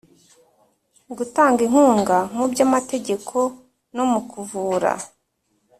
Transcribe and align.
Gutanga 1.17 1.59
inkunga 1.67 2.17
mu 2.35 2.45
by’ 2.51 2.59
amategeko 2.67 3.37
no 3.95 4.03
mu 4.11 4.19
kuvura. 4.29 4.91